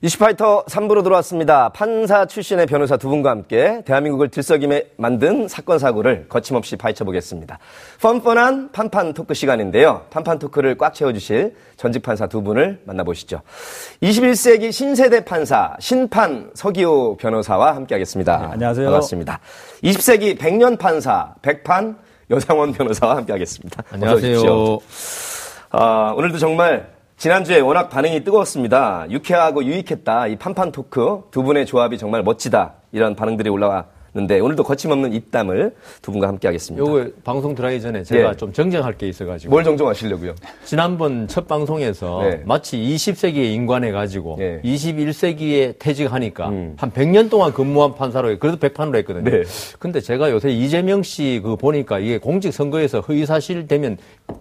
[0.00, 1.70] 이슈파이터 3부로 돌아왔습니다.
[1.70, 7.58] 판사 출신의 변호사 두 분과 함께 대한민국을 들썩임에 만든 사건 사고를 거침없이 파헤쳐 보겠습니다.
[8.00, 10.02] 펀펀한 판판 토크 시간인데요.
[10.10, 13.42] 판판 토크를 꽉 채워주실 전직 판사 두 분을 만나보시죠.
[14.00, 18.38] 21세기 신세대 판사 신판 서기호 변호사와 함께하겠습니다.
[18.38, 18.86] 네, 안녕하세요.
[18.86, 19.40] 반갑습니다.
[19.82, 21.98] 20세기 백년 판사 백판
[22.30, 23.82] 여상원 변호사와 함께하겠습니다.
[23.90, 24.78] 안녕하세요.
[25.70, 29.06] 아, 오늘도 정말 지난주에 워낙 반응이 뜨거웠습니다.
[29.10, 30.28] 유쾌하고 유익했다.
[30.28, 32.74] 이 판판 토크 두 분의 조합이 정말 멋지다.
[32.92, 33.86] 이런 반응들이 올라
[34.18, 36.84] 왔는데 오늘도 거침없는 입담을 두 분과 함께 하겠습니다.
[36.84, 38.36] 요거 방송 들어가기 전에 제가 예.
[38.36, 39.50] 좀 정정할 게 있어가지고.
[39.50, 40.34] 뭘 정정하시려고요?
[40.64, 42.42] 지난번 첫 방송에서 네.
[42.44, 44.60] 마치 20세기에 인관해 가지고 예.
[44.64, 46.74] 21세기에 퇴직하니까 음.
[46.76, 49.30] 한 100년 동안 근무한 판사로 그래도 백판으로 했거든요.
[49.30, 49.42] 네.
[49.78, 53.96] 근데 제가 요새 이재명 씨 그 보니까 이게 공직 선거에서 허위 사실 되면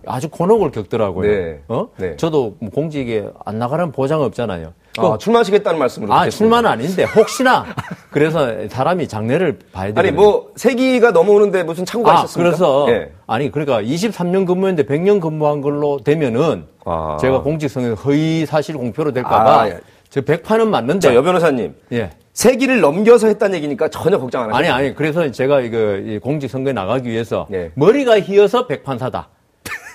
[0.05, 1.29] 아주 곤혹을 겪더라고요.
[1.31, 1.59] 네.
[1.67, 1.89] 어?
[1.97, 2.15] 네.
[2.17, 4.73] 저도 뭐 공직에 안 나가라는 보장 없잖아요.
[4.99, 6.29] 아, 출마하시겠다는 말씀으로 아.
[6.29, 7.65] 출마는 아닌데 혹시나
[8.09, 10.07] 그래서 사람이 장래를 봐야 되거든요.
[10.09, 12.49] 아니 뭐 세기가 넘어오는데 무슨 창구가 아, 있었습니까?
[12.49, 13.11] 그래서 예.
[13.27, 17.17] 아니 그러니까 23년 근무했는데 100년 근무한 걸로 되면은 아.
[17.19, 19.79] 제가 공직성에 허위 사실 공표로 될까봐 아, 예.
[20.09, 21.75] 저 100판은 맞는데 자, 여 변호사님.
[21.93, 22.11] 예.
[22.33, 24.73] 세기를 넘겨서 했다는 얘기니까 전혀 걱정 안 하세요.
[24.73, 27.71] 아니 아니 그래서 제가 이거 이 공직 선거에 나가기 위해서 예.
[27.73, 29.29] 머리가 휘어서 백판사다.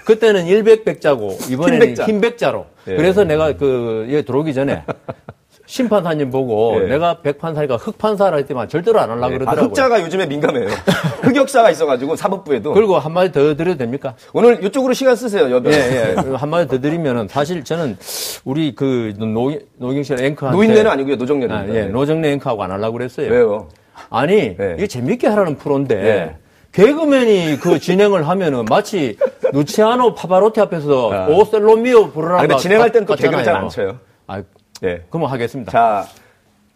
[0.05, 2.05] 그때는 일백 백자고 이번에는 흰백자.
[2.07, 2.67] 흰백자로.
[2.89, 2.97] 예.
[2.97, 4.83] 그래서 내가 그 여기 들어오기 전에
[5.67, 6.87] 심판사님 보고 예.
[6.89, 9.65] 내가 백판사니까 흑판사라 했더만 절대로 안 하려고 아, 그러더라고요.
[9.69, 10.67] 흑자가 요즘에 민감해요.
[11.23, 12.73] 흑역사가 있어가지고 사법부에도.
[12.75, 14.15] 그리고 한마디 더 드려도 됩니까?
[14.33, 15.79] 오늘 이쪽으로 시간 쓰세요, 여 변호사.
[15.81, 16.35] 예, 예.
[16.35, 17.97] 한마디 더 드리면은 사실 저는
[18.45, 21.61] 우리 그 노, 노경실 앵커한테 노인네는 아니고요, 노정네입니다.
[21.61, 23.31] 아, 예, 노정래 앵커하고 안 하려고 그랬어요.
[23.31, 23.69] 왜요?
[24.11, 24.75] 아니, 네.
[24.77, 26.37] 이게 재밌게 하라는 프로인데 네.
[26.73, 29.17] 개그맨이 그 진행을 하면은 마치
[29.53, 31.27] 루치아노 파바로티 앞에서 아.
[31.29, 33.15] 오셀로미오 부르라는 아, 근데 것 진행할 땐 또.
[33.15, 33.99] 개그를 잘 안 쳐요.
[34.27, 34.43] 아,
[34.83, 35.03] 예.
[35.11, 35.71] 그럼 하겠습니다.
[35.71, 36.07] 자,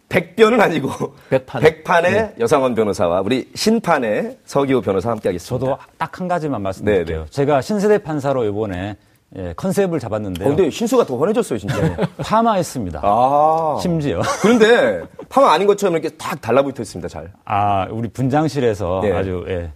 [0.09, 1.63] 백변은 아니고 백판.
[1.63, 2.35] 백판의 네.
[2.39, 5.49] 여상원 변호사와 우리 신판의 서기호 변호사 함께 하겠습니다.
[5.67, 7.19] 저도 딱 한 가지만 말씀드릴게요.
[7.19, 7.31] 네, 네.
[7.31, 8.97] 제가 신세대 판사로 이번에
[9.37, 10.47] 예, 컨셉을 잡았는데요.
[10.47, 11.75] 어, 근데 신수가 더 환해졌어요, 진짜.
[12.19, 13.01] 파마했습니다.
[13.03, 13.77] 아.
[13.83, 14.23] 심지어.
[14.41, 17.33] 그런데 파마 아닌 것처럼 이렇게 딱 달라붙어 있습니다, 잘.
[17.45, 19.13] 아, 우리 분장실에서 네.
[19.13, 19.73] 아주 예,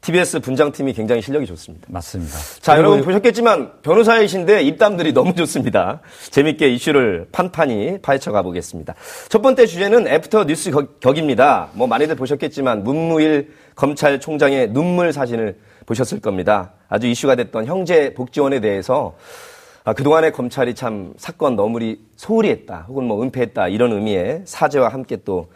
[0.00, 1.86] TBS 분장팀이 굉장히 실력이 좋습니다.
[1.90, 2.32] 맞습니다.
[2.60, 6.00] 자, 그리고 여러분 보셨겠지만 변호사이신데 입담들이 너무 좋습니다.
[6.30, 8.94] 재밌게 이슈를 판판히 파헤쳐 가보겠습니다.
[9.28, 11.68] 첫 번째 주제는 after 뉴스 격- 격입니다.
[11.72, 16.72] 뭐 많이들 보셨겠지만 문무일 검찰총장의 눈물 사진을 보셨을 겁니다.
[16.88, 19.16] 아주 이슈가 됐던 형제 복지원에 대해서
[19.84, 25.18] 아, 그동안의 검찰이 참 사건 너무리 소홀히 했다 혹은 뭐 은폐했다 이런 의미의 사죄와 함께
[25.24, 25.50] 또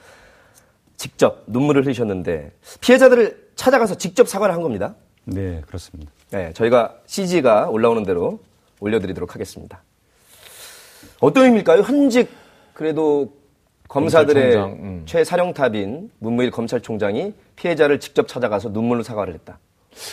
[0.96, 4.94] 직접 눈물을 흘리셨는데 피해자들을 찾아가서 직접 사과를 한 겁니다.
[5.24, 6.10] 네, 그렇습니다.
[6.30, 8.40] 네, 저희가 CG가 올라오는 대로
[8.80, 9.82] 올려드리도록 하겠습니다.
[11.20, 11.82] 어떤 의미일까요?
[11.82, 12.28] 현직
[12.74, 13.32] 그래도
[13.88, 15.02] 검사들의 음.
[15.06, 19.58] 최사령탑인 문무일 검찰총장이 피해자를 직접 찾아가서 눈물로 사과를 했다.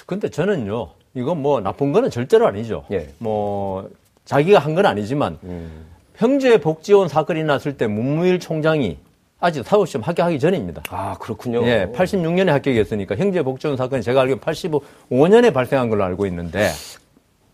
[0.05, 2.83] 근데 저는요, 이건 뭐 나쁜 거는 절대로 아니죠.
[2.91, 3.09] 예.
[3.19, 3.89] 뭐,
[4.25, 5.39] 자기가 한 건 아니지만,
[6.17, 8.97] 형제 복지원 사건이 났을 때 문무일 총장이
[9.39, 10.83] 아직 사법시험 합격하기 전입니다.
[10.89, 11.65] 아 그렇군요.
[11.65, 16.69] 예, 86년에 합격했으니까 형제 복지원 사건이 제가 알기로 85년에 발생한 걸로 알고 있는데,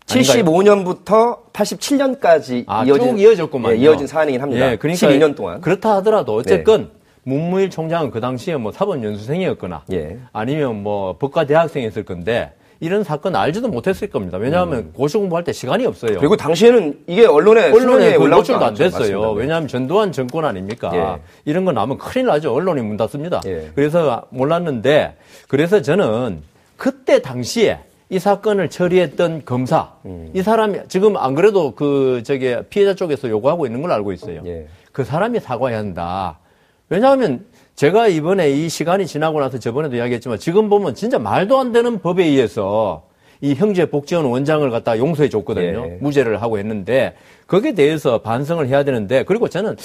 [0.06, 3.76] 75년부터 87년까지 아, 이어진 쭉 이어졌구만요.
[3.76, 4.72] 예, 이어진 사안이긴 합니다.
[4.72, 5.60] 예, 그러니까 12년 동안.
[5.60, 6.90] 그렇다 하더라도 어쨌건
[7.22, 10.18] 문무일 총장은 그 당시에 뭐 사법연수생이었거나 예.
[10.32, 14.38] 아니면 뭐 법과대학생이었을 건데 이런 사건 알지도 못했을 겁니다.
[14.38, 16.12] 왜냐하면 고시 공부할 때 시간이 없어요.
[16.12, 16.18] 음.
[16.18, 18.74] 그리고 당시에는 이게 언론에 언론에 노출도 안.
[18.74, 19.00] 됐어요.
[19.00, 19.28] 맞습니다.
[19.28, 19.34] 네.
[19.36, 20.90] 왜냐하면 전두환 정권 아닙니까?
[20.94, 21.22] 예.
[21.44, 22.52] 이런 거 나면 큰일 나죠.
[22.52, 23.40] 언론이 문 닫습니다.
[23.46, 23.70] 예.
[23.74, 25.16] 그래서 몰랐는데
[25.48, 26.42] 그래서 저는
[26.76, 27.78] 그때 당시에
[28.10, 30.30] 이 사건을 처리했던 검사 음.
[30.34, 34.42] 이 사람이 지금 안 그래도 그 저기 피해자 쪽에서 요구하고 있는 걸 알고 있어요.
[34.46, 34.66] 예.
[34.92, 36.38] 그 사람이 사과해야 한다.
[36.88, 37.44] 왜냐하면
[37.76, 42.24] 제가 이번에 이 시간이 지나고 나서 저번에도 이야기했지만 지금 보면 진짜 말도 안 되는 법에
[42.24, 43.04] 의해서
[43.42, 45.84] 이 형제 복지원 원장을 갖다 용서해 줬거든요.
[45.86, 45.98] 예.
[46.00, 47.14] 무죄를 하고 했는데
[47.46, 49.76] 거기에 대해서 반성을 해야 되는데 그리고 저는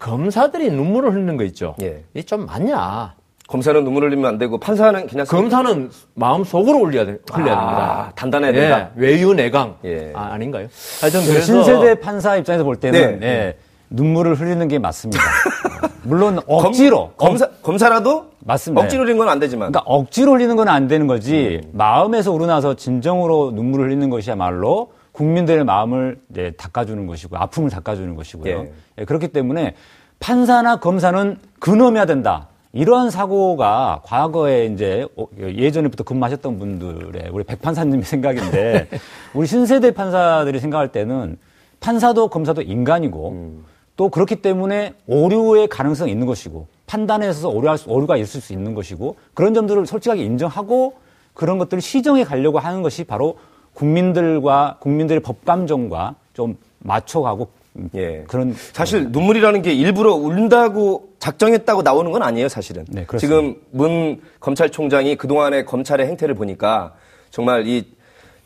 [0.00, 1.76] 검사들이 눈물을 흘리는 거 있죠.
[1.80, 2.02] 예.
[2.12, 3.14] 이게 좀 맞냐.
[3.46, 8.12] 검사는 눈물 흘리면 안 되고 판사는 그냥 검사는 마음 속으로 흘려야, 돼- 흘려야 아, 됩니다.
[8.16, 8.90] 단단해야 예, 된다.
[8.96, 9.76] 외유내강.
[9.84, 10.10] 예.
[10.14, 10.66] 아, 아닌가요?
[11.00, 13.26] 하여튼 그 그래서 신세대 판사 입장에서 볼 때는 네.
[13.26, 13.56] 예,
[13.90, 15.22] 눈물을 흘리는 게 맞습니다.
[16.04, 18.82] 물론 억지로 검, 사 검사라도 맞습니다.
[18.82, 21.70] 억지로 흘리는 건 안 되지만 그러니까 억지로 흘리는 건 안 되는 거지 음.
[21.72, 28.50] 마음에서 우러나서 진정으로 눈물을 흘리는 것이야말로 국민들의 마음을 이제 닦아주는 것이고 아픔을 닦아주는 것이고요.
[28.58, 28.72] 예.
[28.98, 29.74] 예, 그렇기 때문에
[30.20, 32.48] 판사나 검사는 근엄해야 된다.
[32.72, 38.88] 이러한 사고가 과거에 이제 어, 예전에부터 근무하셨던 분들의 우리 백 판사님의 생각인데
[39.34, 41.36] 우리 신세대 판사들이 생각할 때는
[41.80, 43.62] 판사도 검사도 인간이고
[43.98, 48.72] 또 그렇기 때문에 오류의 가능성이 있는 것이고 판단에 있어서 오류할 수- 오류가 있을 수 있는
[48.72, 50.94] 것이고 그런 점들을 솔직하게 인정하고
[51.34, 53.36] 그런 것들을 시정해 가려고 하는 것이 바로
[53.74, 58.24] 국민들과 국민들의 법감정과 좀 맞춰가고 음, 예.
[58.28, 62.84] 그런 사실 눈물이라는 게 일부러 울다고 작정했다고 나오는 건 아니에요, 사실은.
[62.88, 63.18] 네, 그렇습니다.
[63.18, 66.94] 지금 문 검찰총장이 그동안의 검찰의 행태를 보니까
[67.30, 67.84] 정말 이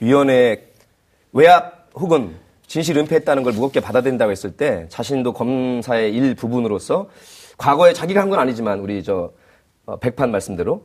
[0.00, 0.66] 위원회
[1.34, 2.36] 외압 혹은
[2.72, 7.06] 진실 은폐했다는 걸 무겁게 받아들인다고 했을 때 자신도 검사의 일부분으로서
[7.58, 9.30] 과거에 자기가 한 건 아니지만 우리 저
[9.84, 10.82] 어, 백판 말씀대로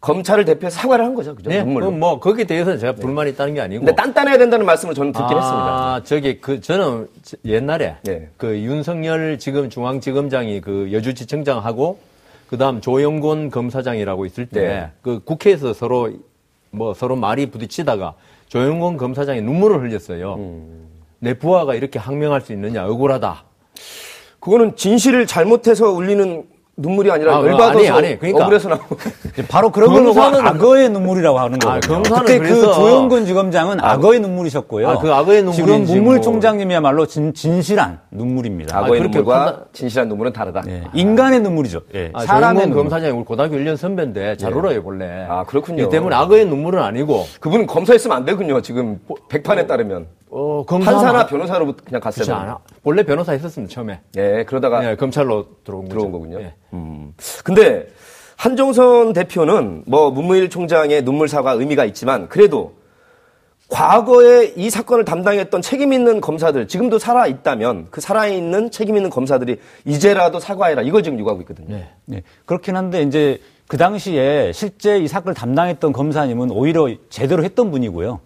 [0.00, 1.34] 검찰을 대표해서 사과를 한 거죠.
[1.34, 1.50] 그죠?
[1.50, 1.90] 네, 눈물로.
[1.90, 3.84] 뭐 거기에 대해서는 제가 불만이 있다는 게 아니고.
[3.84, 5.44] 근데 단단해야 된다는 말씀을 저는 듣긴 했습니다.
[5.66, 8.28] 아, 저기 그 저는 저- 옛날에 네.
[8.36, 11.98] 그 윤석열 지금 중앙지검장이 그 여주지청장하고
[12.46, 14.90] 그다음 조영곤 검사장이라고 있을 때 네.
[15.02, 16.12] 그 국회에서 서로
[16.70, 18.14] 뭐 서로 말이 부딪히다가
[18.48, 20.34] 조영곤 검사장이 눈물을 흘렸어요.
[20.34, 20.88] 음.
[21.18, 23.44] 내 부하가 이렇게 항명할 수 있느냐 억울하다.
[24.40, 26.46] 그거는 진실을 잘못해서 울리는
[26.76, 28.44] 눈물이 아니라 아, 열받아서 아니, 아니, 그러니까.
[28.44, 28.68] 억울해서
[29.32, 31.94] 이제 바로 그런 걸 보고 검사는- 악어의 눈물이라고 하는 아, 거거든요.
[31.94, 34.88] 검사는 그때 그 조영근 지검장은 악어의 눈물이셨고요.
[34.88, 36.22] 아, 그 악어의 지금 눈물인지 문물 뭐.
[36.22, 38.76] 총장님이야말로 진, 진실한 눈물입니다.
[38.78, 40.62] 악어의 그렇게 눈물과 판단- 진실한 눈물은 다르다.
[40.68, 41.82] 예, 인간의 눈물이죠.
[41.94, 42.78] 예, 아, 사람의 눈물.
[42.82, 45.26] 검사장이 우리 고등학교 1년 선배인데 잘 울어요 본래.
[45.28, 45.84] 아, 그렇군요.
[45.84, 48.60] 이 때문에 악어의 눈물은 아니고 그분은 검사했으면 안 되군요.
[48.62, 48.98] 지금
[49.28, 52.32] 백판에 따르면 어, 검사 판사나 변호사로 그냥 갔어야 그렇지.
[52.32, 52.58] 않아.
[52.82, 54.00] 원래 변호사 했었습니다 처음에.
[54.16, 56.10] 예, 그러다가 예, 검찰로 들어온 들어온.
[56.10, 56.40] 거군요.
[56.40, 56.54] 예.
[56.72, 57.14] 음.
[57.44, 57.86] 근데
[58.36, 62.74] 한종선 대표는 뭐 문무일 총장의 눈물 사과 의미가 있지만 그래도
[63.68, 69.10] 과거에 이 사건을 담당했던 책임 있는 검사들 지금도 살아 있다면 그 살아 있는 책임 있는
[69.10, 71.76] 검사들이 이제라도 사과해라 이걸 지금 요구하고 있거든요.
[71.76, 71.88] 네.
[72.06, 78.18] 네, 그렇긴 한데 이제 그 당시에 실제 이 사건을 담당했던 검사님은 오히려 제대로 했던 분이고요.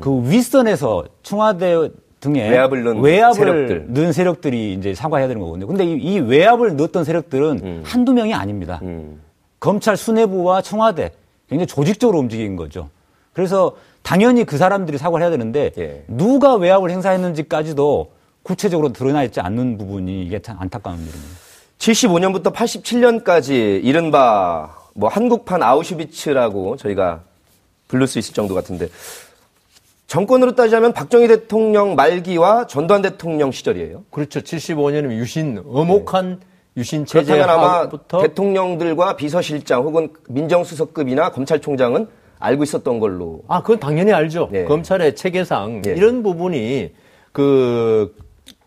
[0.00, 1.90] 그 윗선에서 청와대
[2.20, 3.86] 등에 외압을 넣은 외압을 세력들.
[3.88, 5.66] 넣은 세력들이 이제 사과해야 되는 거거든요.
[5.66, 8.80] 근데 이, 이 외압을 넣었던 세력들은 한두 명이 아닙니다.
[8.82, 9.20] 음.
[9.60, 11.12] 검찰 수뇌부와 청와대
[11.48, 12.88] 굉장히 조직적으로 움직인 거죠.
[13.32, 16.04] 그래서 당연히 그 사람들이 사과를 해야 되는데 예.
[16.08, 18.10] 누가 외압을 행사했는지까지도
[18.42, 21.26] 구체적으로 드러나 있지 않는 부분이 이게 참 안타까운 일입니다.
[21.78, 27.20] 75년부터 87년까지 이른바 뭐 한국판 아우슈비츠라고 저희가
[27.88, 28.88] 부를 수 있을 정도 같은데
[30.06, 34.04] 정권으로 따지자면 박정희 대통령 말기와 전두환 대통령 시절이에요.
[34.10, 34.40] 그렇죠.
[34.40, 35.62] 75년이면 유신
[36.76, 37.42] 유신 네.
[37.42, 42.06] 아마 체제부터 대통령들과 비서실장 혹은 민정수석급이나 검찰총장은
[42.38, 44.50] 알고 있었던 걸로 아, 그건 당연히 알죠.
[44.52, 44.64] 예.
[44.64, 45.92] 검찰의 체계상 예.
[45.92, 46.92] 이런 부분이
[47.32, 48.14] 그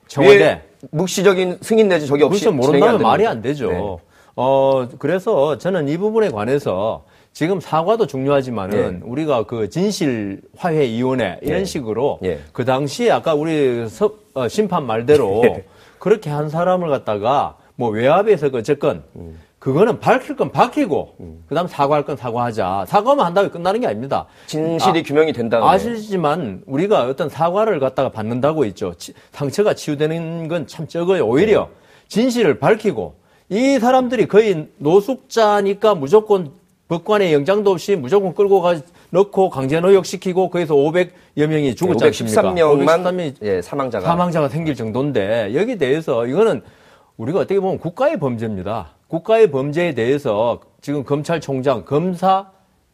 [0.07, 3.27] 청와대 왜 묵시적인 승인 내지 적이 없이 모른다면 안 말이?
[3.27, 3.69] 안 되죠.
[3.69, 3.97] 네.
[4.35, 7.05] 어, 그래서 저는 이 부분에 관해서
[7.39, 11.63] 지금 사과도 중요하지만은 우리가 그 진실 화해 위원회 이런 예.
[11.63, 12.39] 식으로 예.
[12.51, 15.63] 그 당시에 아까 우리 서- 어, 심판 말대로 예.
[15.99, 19.03] 그렇게 한 사람을 갖다가 뭐 외압에서 어쨌건
[19.57, 21.15] 그거는 밝힐 건 밝히고
[21.47, 22.83] 그다음 사과할 건 사과하자.
[22.89, 24.25] 사과만 한다고 끝나는 게 아닙니다.
[24.47, 28.95] 진실이 규명이 된 다음에 아시지만 우리가 어떤 사과를 갖다가 받는다고 있죠.
[28.97, 31.25] 치- 상처가 치유되는 건 참 적어요.
[31.25, 31.69] 오히려
[32.09, 33.15] 진실을 밝히고
[33.47, 36.51] 이 사람들이 거의 노숙자니까 무조건
[36.89, 38.75] 법관의 영장도 없이 무조건 끌고 가
[39.11, 42.41] 넣고 강제 노역시키고 거기서 500여 명이 죽었지 않습니까?
[42.41, 46.63] 513명만 513명이 예, 사망자가 사망자가 생길 정도인데 여기에 대해서 이거는
[47.17, 48.95] 우리가 어떻게 보면 국가의 범죄입니다.
[49.07, 52.49] 국가의 범죄에 대해서 지금 검찰총장, 검사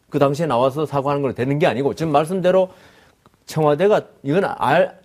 [0.09, 2.69] 그 당시에 나와서 사과하는 걸 되는 게 아니고 지금 말씀대로
[3.45, 4.99] 청와대가 이건 알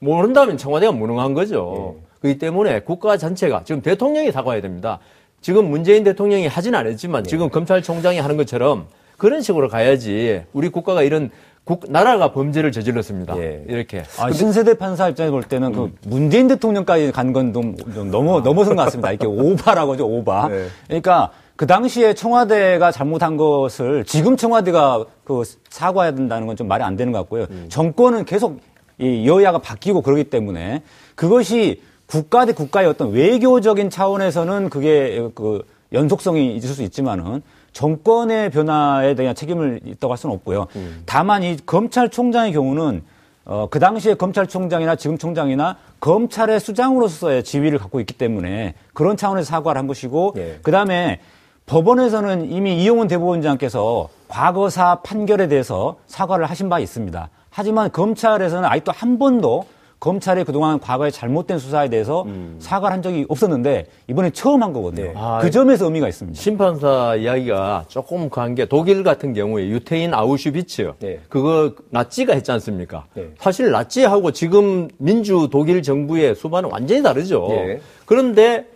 [0.00, 1.96] 모른다면 청와대가 무능한 거죠.
[2.20, 4.98] 그렇기 때문에 국가 전체가 지금 대통령이 사과해야 됩니다.
[5.46, 8.86] 지금 문재인 대통령이 하진 않았지만 지금 검찰총장이 하는 것처럼
[9.16, 11.30] 그런 식으로 가야지 우리 국가가 이런
[11.62, 13.38] 국, 나라가 범죄를 저질렀습니다.
[13.38, 13.62] 예.
[13.68, 14.02] 이렇게.
[14.18, 17.76] 아, 신세대 판사 입장에서 볼 때는 그 문재인 대통령까지 간 건좀
[18.10, 19.12] 너무 넘어선 것 같습니다.
[19.12, 20.48] 이렇게 오바라고 하죠, 오바.
[20.48, 20.66] 네.
[20.88, 26.96] 그러니까 그 당시에 청와대가 잘못한 것을 지금 청와대가 그 사과해야 된다는 건 좀 말이 안
[26.96, 27.46] 되는 것 같고요.
[27.68, 28.58] 정권은 계속
[28.98, 30.82] 이 여야가 바뀌고 그러기 때문에
[31.14, 39.14] 그것이 국가 대 국가의 어떤 외교적인 차원에서는 그게 그 연속성이 있을 수 있지만은 정권의 변화에
[39.14, 40.66] 대한 책임을 있다고 할 수는 없고요.
[41.04, 43.02] 다만 이 검찰총장의 경우는
[43.46, 49.78] 어, 그 당시에 검찰총장이나 지금 총장이나 검찰의 수장으로서의 지위를 갖고 있기 때문에 그런 차원에서 사과를
[49.78, 50.58] 한 것이고 예.
[50.62, 51.20] 그 다음에
[51.66, 57.28] 법원에서는 이미 이용훈 대법원장께서 과거사 판결에 대해서 사과를 하신 바 있습니다.
[57.50, 59.66] 하지만 검찰에서는 아직도 한 번도
[59.98, 62.56] 검찰이 그동안 과거에 잘못된 수사에 대해서 음.
[62.58, 65.06] 사과를 한 적이 없었는데 이번에 처음 한 거거든요.
[65.06, 65.12] 네.
[65.16, 66.38] 아, 그 점에서 의미가 있습니다.
[66.40, 71.20] 심판사 이야기가 조금 간게 독일 같은 경우에 유태인 아우슈비츠 네.
[71.28, 73.06] 그거 나치가 했지 않습니까?
[73.14, 73.30] 네.
[73.38, 77.46] 사실 나치하고 지금 민주 독일 정부의 수반은 완전히 다르죠.
[77.48, 77.80] 네.
[78.04, 78.66] 그런데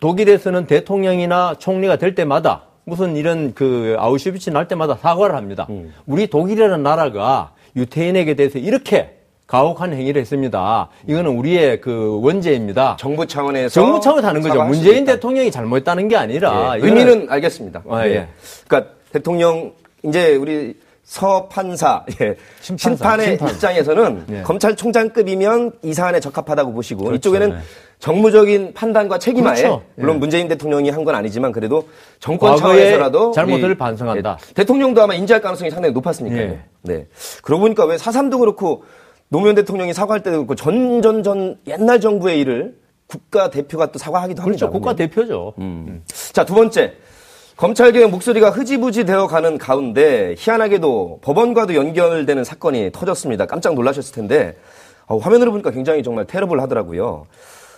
[0.00, 5.66] 독일에서는 대통령이나 총리가 될 때마다 무슨 이런 그 아우슈비츠 날 때마다 사과를 합니다.
[5.70, 5.92] 음.
[6.06, 9.17] 우리 독일이라는 나라가 유태인에게 대해서 이렇게
[9.52, 10.88] 가혹한 행위를 했습니다.
[11.08, 12.96] 이거는 우리의 그 원죄입니다.
[13.00, 14.62] 정부 차원에서 정부 차원에서 하는 거죠.
[14.62, 15.04] 문재인.
[15.06, 17.82] 대통령이 잘못했다는 게 아니라 예, 의미는 알겠습니다.
[17.88, 18.28] 아, 예.
[18.68, 19.72] 그러니까 대통령
[20.04, 22.36] 이제 우리 서 판사 예.
[22.60, 23.48] 심판사, 심판의 심판.
[23.48, 24.42] 입장에서는 예.
[24.42, 27.56] 검찰총장급이면 이 사안에 적합하다고 보시고 그렇죠, 이쪽에는 네.
[28.00, 29.82] 정무적인 판단과 책임하에 그렇죠.
[29.96, 30.18] 물론 예.
[30.18, 31.88] 문재인 대통령이 한 건 아니지만 그래도
[32.20, 34.38] 정권 차원에서라도 잘못을 반성한다.
[34.50, 36.42] 예, 대통령도 아마 인지할 가능성이 상당히 높았으니까요.
[36.42, 36.60] 예.
[36.82, 37.06] 네.
[37.42, 38.84] 그러고 보니까 왜 사삼도 그렇고
[39.28, 44.66] 노무현 대통령이 사과할 때도 그렇고 전전 전 옛날 정부의 일을 국가 대표가 또 사과하기도 합니다.
[44.66, 44.72] 그렇죠.
[44.72, 45.54] 국가 대표죠.
[45.58, 46.02] 음.
[46.32, 46.94] 자, 두 번째.
[47.56, 53.46] 검찰개혁 목소리가 흐지부지 되어 가는 가운데 희한하게도 법원과도 연결되는 사건이 터졌습니다.
[53.46, 54.56] 깜짝 놀라셨을 텐데
[55.06, 57.26] 어, 화면으로 보니까 굉장히 정말 테러블 하더라고요.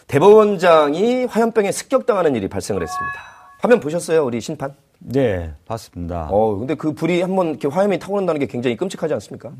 [0.06, 3.20] 대법원장이 화염병에 습격당하는 일이 발생을 했습니다.
[3.60, 4.24] 화면 보셨어요?
[4.24, 4.74] 우리 심판?
[5.00, 6.28] 네, 봤습니다.
[6.30, 9.52] 어, 근데 그 불이 한번 이렇게 화염이 타고 난다는 게 굉장히 끔찍하지 않습니까?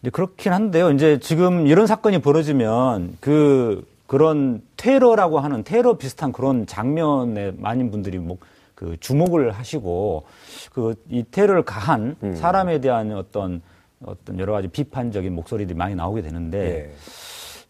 [0.00, 0.90] 이제 그렇긴 한데요.
[0.90, 8.18] 이제 지금 이런 사건이 벌어지면 그 그런 테러라고 하는 테러 비슷한 그런 장면에 많은 분들이
[8.18, 8.38] 뭐
[8.74, 10.24] 그 주목을 하시고
[10.72, 12.34] 그 이 테러를 가한 음.
[12.36, 13.62] 사람에 대한 어떤
[14.04, 16.94] 어떤 여러 가지 비판적인 목소리들이 많이 나오게 되는데 예.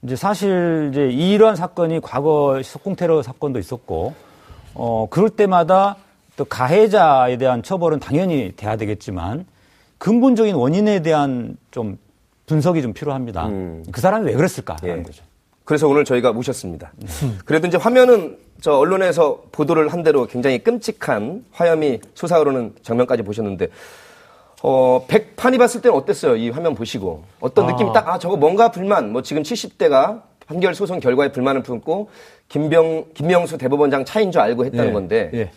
[0.02, 4.14] 이제 사실 이제 이러한 사건이 과거 석궁 테러 사건도 있었고
[4.74, 5.96] 어 그럴 때마다
[6.36, 9.46] 또 가해자에 대한 처벌은 당연히 돼야 되겠지만
[9.98, 11.98] 근본적인 원인에 대한 좀
[12.46, 13.46] 분석이 좀 필요합니다.
[13.46, 13.84] 음.
[13.90, 15.02] 그 사람이 왜 그랬을까 예.
[15.02, 15.22] 거죠.
[15.64, 16.92] 그래서 오늘 저희가 모셨습니다.
[17.46, 23.68] 그래도 이제 화면은 저 언론에서 보도를 한 대로 굉장히 끔찍한 화염이 솟아오르는 장면까지 보셨는데,
[24.62, 26.36] 어, 백판이 봤을 때는 어땠어요?
[26.36, 27.24] 이 화면 보시고.
[27.40, 27.72] 어떤 아.
[27.72, 32.10] 느낌이 딱, 아, 저거 뭔가 불만, 뭐 지금 70대가 판결 소송 결과에 불만을 품고,
[32.48, 35.50] 김병, 김명수 대법원장 차인 줄 알고 했다는 예, 건데, 예.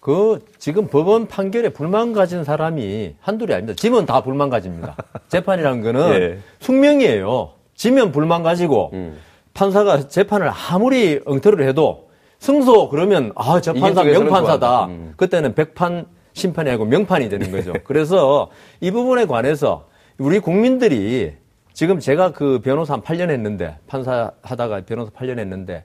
[0.00, 3.76] 그 지금 법원 판결에 불만 가진 사람이 한둘이 아닙니다.
[3.80, 4.96] 지면 다 불만 가집니다.
[5.28, 6.38] 재판이라는 거는 예.
[6.60, 7.52] 숙명이에요.
[7.74, 9.18] 지면 불만 가지고 음.
[9.54, 14.86] 판사가 재판을 아무리 엉터리를 해도 승소 그러면 아 저 판사 명판사다.
[14.86, 15.14] 음.
[15.16, 17.72] 그때는 백판 심판이 아니고 명판이 되는 거죠.
[17.84, 18.50] 그래서
[18.80, 19.88] 이 부분에 관해서
[20.18, 21.34] 우리 국민들이
[21.72, 25.82] 지금 제가 그 변호사 한 8년 했는데 판사 하다가 변호사 8년 했는데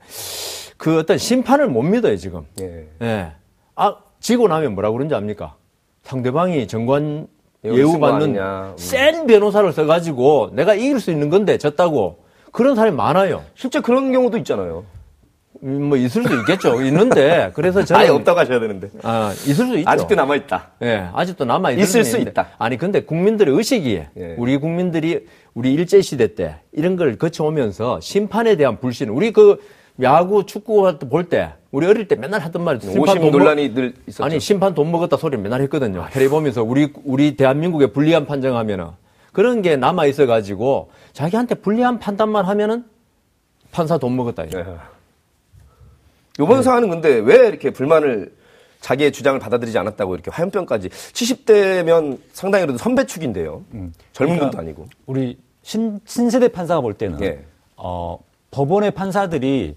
[0.77, 2.45] 그 어떤 심판을 못 믿어요 지금.
[2.61, 2.87] 예.
[3.01, 3.31] 예.
[3.75, 5.55] 아, 지고 나면 뭐라고 그런지 압니까?
[6.03, 7.27] 상대방이 정관
[7.63, 8.37] 예우 예우받는.
[8.77, 12.23] 센 변호사를 써가지고 내가 이길 수 있는 건데 졌다고.
[12.51, 13.41] 그런 사람이 많아요.
[13.55, 14.83] 실제 그런 경우도 있잖아요.
[15.63, 16.81] 음, 뭐 있을 수 있겠죠.
[16.83, 18.89] 있는데 그래서 저는 아예 없다고 하셔야 되는데.
[19.01, 19.89] 아, 있을 수 있죠.
[19.89, 20.71] 아직도 남아 있다.
[20.83, 22.49] 예, 아직도 남아 있을 수 있다.
[22.59, 24.35] 아니 근데 국민들의 의식이 예.
[24.37, 29.09] 우리 국민들이 우리 일제 시대 때 이런 걸 거쳐오면서 심판에 대한 불신.
[29.09, 29.59] 우리 그
[30.01, 33.93] 야구 축구 볼 때 우리 어릴 때 맨날 하던 말 심판 돈 먹- 논란이 늘
[34.07, 34.23] 있었죠.
[34.23, 36.05] 아니 심판 돈 먹었다 소리 맨날 했거든요.
[36.11, 38.87] 테레비 보면서 우리 우리 대한민국에 불리한 판정하면은
[39.31, 42.85] 그런 게 남아 있어 가지고 자기한테 불리한 판단만 하면은
[43.71, 44.45] 판사 돈 먹었다.
[44.45, 44.65] 예.
[46.39, 46.63] 이번 네.
[46.63, 48.33] 사안은 근데 왜 이렇게 불만을
[48.81, 53.63] 자기의 주장을 받아들이지 않았다고 이렇게 화염병까지 70대면 상당히 그래도 선배 축인데요.
[53.71, 53.91] 젊은
[54.35, 54.87] 그러니까 분도 아니고.
[55.05, 57.43] 우리 신, 신세대 판사가 볼 때는 예.
[57.77, 58.19] 어,
[58.53, 59.75] 법원의 판사들이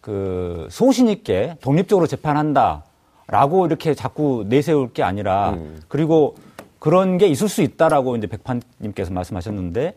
[0.00, 5.80] 그 소신 있게 독립적으로 재판한다라고 이렇게 자꾸 내세울 게 아니라 음.
[5.88, 6.34] 그리고
[6.78, 9.94] 그런 게 있을 수 있다라고 이제 백판님께서 말씀하셨는데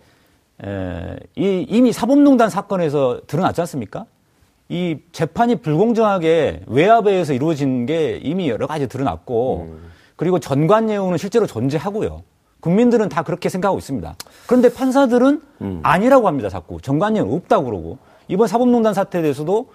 [0.65, 4.05] 에, 이, 이미 사법농단 사건에서 드러났지 않습니까?
[4.69, 9.79] 이 재판이 불공정하게 외압에 의해서 이루어진 게 이미 여러 가지 드러났고
[10.15, 12.21] 그리고 전관예우는 실제로 존재하고요.
[12.59, 14.15] 국민들은 다 그렇게 생각하고 있습니다.
[14.45, 15.41] 그런데 판사들은
[15.81, 16.49] 아니라고 합니다.
[16.49, 17.97] 자꾸 전관예우 없다고 그러고
[18.29, 19.67] 이번 사법농단 사태에 대해서도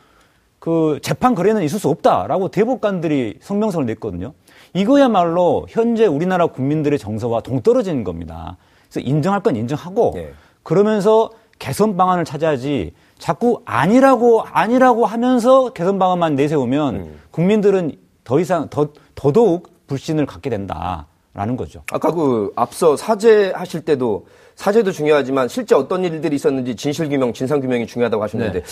[0.58, 4.32] 그 재판 거래는 있을 수 없다라고 대법관들이 성명서를 냈거든요.
[4.72, 8.56] 이거야말로 현재 우리나라 국민들의 정서와 동떨어지는 겁니다.
[8.88, 10.32] 그래서 인정할 건 인정하고 예.
[10.62, 18.88] 그러면서 개선 방안을 찾아야지 자꾸 아니라고 아니라고 하면서 개선 방안만 내세우면 국민들은 더 이상 더
[19.14, 21.82] 더더욱 불신을 갖게 된다 라는 거죠.
[21.90, 28.22] 아까 그 앞서 사죄 하실 때도 사죄도 중요하지만 실제 어떤 일들이 있었는지 진실규명, 진상규명이 중요하다고
[28.22, 28.66] 하셨는데 네.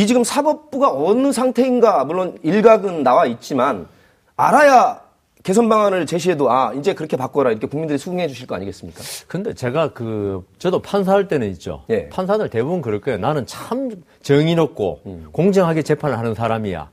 [0.00, 3.86] 이 지금 사법부가 어느 상태인가 물론 일각은 나와 있지만
[4.34, 5.02] 알아야
[5.42, 9.00] 개선 방안을 제시해도 아 이제 그렇게 바꿔라 이렇게 국민들이 수긍해 주실 거 아니겠습니까?
[9.28, 11.84] 근데 제가 그 저도 판사할 때는 있죠.
[11.90, 12.08] 예.
[12.08, 13.18] 판사들 대부분 그럴 거예요.
[13.18, 13.90] 나는 참
[14.22, 15.28] 정의롭고 음.
[15.32, 16.90] 공정하게 재판을 하는 사람이야.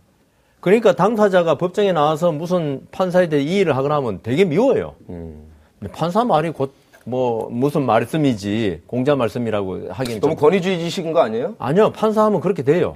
[0.64, 4.96] 그러니까 당사자가 법정에 나와서 무슨 판사에 대해 이의를 하거나 하면 되게 미워요.
[5.10, 5.44] 음.
[5.92, 11.56] 판사 말이 곧 뭐 무슨 말씀이지 공자 말씀이라고 하기는 너무 좀 권위주의지식인 거 아니에요?
[11.60, 12.94] 아니요, 판사하면 그렇게 돼요.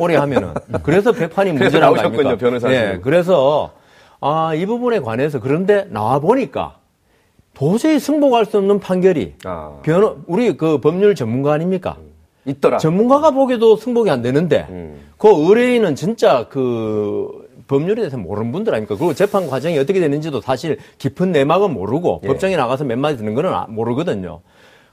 [0.00, 0.54] 오래 하면은.
[0.82, 1.12] 그래서
[1.58, 2.36] 문제라는 거 나오셨군요, 아닙니까?
[2.36, 2.76] 변호사님.
[2.76, 3.72] 예, 그래서,
[4.20, 6.78] 아, 이 부분에 관해서 그런데 나와 보니까
[7.54, 9.78] 도저히 승복할 수 없는 판결이 아.
[9.84, 11.96] 변호, 우리 그 법률 전문가 아닙니까?
[12.46, 12.78] 있더라.
[12.78, 15.00] 전문가가 보기에도 승복이 안 되는데 음.
[15.18, 18.96] 그 의뢰인은 진짜 그 법률에 대해서 모르는 분들 아닙니까?
[18.96, 22.28] 그리고 재판 과정이 어떻게 되는지도 사실 깊은 내막은 모르고 예.
[22.28, 24.40] 법정에 나가서 몇 마디 듣는 거는 아- 모르거든요.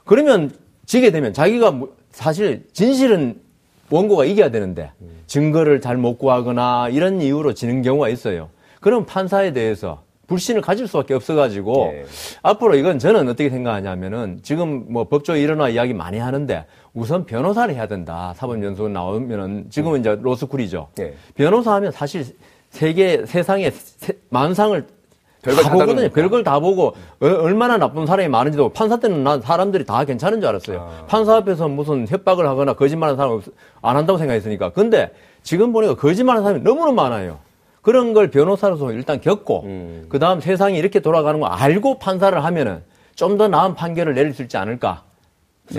[0.04, 0.50] 그러면
[0.86, 3.40] 지게 되면 자기가 뭐- 사실 진실은
[3.90, 4.90] 원고가 이겨야 되는데
[5.26, 8.48] 증거를 잘 못 구하거나 이런 이유로 지는 경우가 있어요.
[8.80, 12.04] 그럼 판사에 대해서 불신을 가질 수밖에 없어가지고 예.
[12.42, 17.86] 앞으로 이건 저는 어떻게 생각하냐면은 지금 뭐 법조 일원화 이야기 많이 하는데 우선 변호사를 해야
[17.86, 18.34] 된다.
[18.36, 20.88] 사법연수원 나오면은 지금은 이제 로스쿨이죠.
[21.00, 21.14] 예.
[21.34, 22.24] 변호사 하면 사실
[22.70, 24.86] 세계 세상에 세- 만상을
[25.42, 26.08] 별걸 다 다 보거든요.
[26.10, 26.88] 별걸 다 보고
[27.20, 30.80] 어- 얼마나 나쁜 사람이 많은지도 판사 때는 난 사람들이 다 괜찮은 줄 알았어요.
[30.80, 31.06] 아.
[31.06, 33.44] 판사 앞에서 무슨 협박을 하거나 거짓말하는 사람 없-
[33.80, 34.70] 안 한다고 생각했으니까.
[34.70, 37.38] 근데 지금 보니까 거짓말하는 사람이 너무너무 많아요.
[37.80, 40.06] 그런 걸 변호사로서 일단 겪고 음.
[40.08, 42.82] 그 다음 세상이 이렇게 돌아가는 거 알고 판사를 하면은
[43.16, 45.02] 좀 더 나은 판결을 내릴 수 있지 않을까.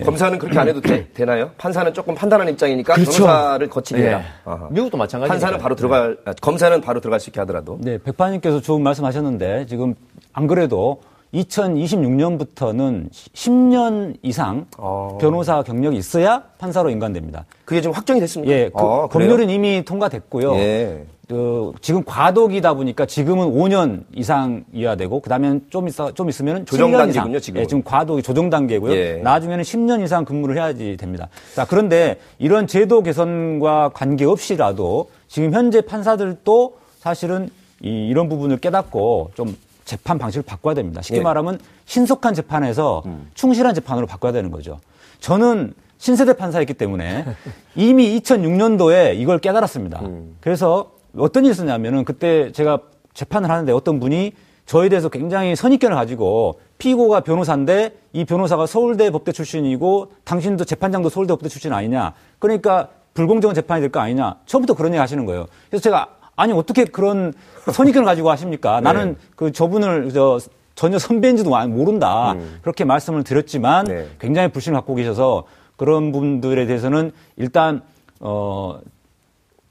[0.02, 3.24] 검사는 그렇게 안 해도 되, 나요 판사는 조금 판단하는 입장이니까 그렇죠.
[3.24, 4.20] 변호사를 거치게 해라.
[4.20, 4.24] 예.
[4.46, 4.68] 아하.
[4.72, 5.34] 미국도 마찬가지니까.
[5.34, 7.78] 판사는 바로 들어갈, 아, 검사는 바로 들어갈 수 있게 하더라도.
[7.82, 9.96] 네, 백파님께서 좋은 말씀 하셨는데 지금
[10.34, 11.02] 안 그래도
[11.34, 15.18] 2026년부터는 10년 이상 어.
[15.20, 17.46] 변호사 경력이 있어야 판사로 인간됩니다.
[17.66, 18.54] 그게 지금 확정이 됐습니까?
[18.54, 19.08] 예, 그 아?
[19.08, 20.56] 법률은 이미 통과됐고요.
[20.56, 21.06] 예.
[21.32, 26.98] 어, 지금 과도기다 보니까 지금은 5년 이상이어야 되고 그다음엔 좀 있어 좀 있으면 조정 7년
[26.98, 27.40] 단계군요.
[27.40, 27.64] 지금은.
[27.64, 28.94] 예, 지금 과도기 조정 단계고요.
[28.94, 29.22] 예.
[29.24, 31.30] 나중에는 10년 이상 근무를 해야지 됩니다.
[31.56, 37.50] 자, 그런데 이런 제도 개선과 관계없이라도 지금 현재 판사들도 사실은
[37.82, 41.02] 이, 이런 부분을 깨닫고 좀 재판 방식을 바꿔야 됩니다.
[41.02, 41.22] 쉽게 예.
[41.24, 44.80] 말하면 신속한 재판에서 충실한 재판으로 바꿔야 되는 거죠.
[45.20, 47.26] 저는 신세대 판사였기 때문에
[47.76, 50.02] 이미 2006년도에 이걸 깨달았습니다.
[50.42, 52.80] 그래서 어떤 일이 있었냐면은 그때 제가
[53.14, 54.34] 재판을 하는데 어떤 분이
[54.66, 61.34] 저에 대해서 굉장히 선입견을 가지고 피고가 변호사인데 이 변호사가 서울대 법대 출신이고 당신도 재판장도 서울대
[61.34, 62.14] 법대 출신 아니냐.
[62.40, 64.38] 그러니까 불공정한 재판이 될 거 아니냐.
[64.46, 65.46] 처음부터 그런 얘기 하시는 거예요.
[65.70, 67.34] 그래서 제가 아니 어떻게 그런
[67.72, 68.82] 선입견을 가지고 하십니까?
[68.82, 70.40] 나는 그 저분을 저
[70.76, 72.36] 전혀 선배인지도 아- 모른다.
[72.62, 74.08] 그렇게 말씀을 드렸지만 네.
[74.20, 75.44] 굉장히 불신을 갖고 계셔서
[75.78, 77.82] 그런 분들에 대해서는 일단
[78.20, 78.80] 어